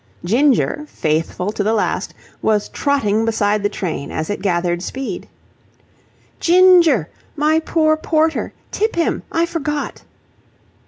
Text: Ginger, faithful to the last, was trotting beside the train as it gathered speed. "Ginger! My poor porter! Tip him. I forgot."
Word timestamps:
Ginger, 0.25 0.87
faithful 0.89 1.51
to 1.51 1.61
the 1.61 1.75
last, 1.75 2.15
was 2.41 2.69
trotting 2.69 3.23
beside 3.23 3.61
the 3.61 3.69
train 3.69 4.09
as 4.11 4.31
it 4.31 4.41
gathered 4.41 4.81
speed. 4.81 5.27
"Ginger! 6.39 7.07
My 7.35 7.59
poor 7.59 7.95
porter! 7.95 8.51
Tip 8.71 8.95
him. 8.95 9.21
I 9.31 9.45
forgot." 9.45 10.01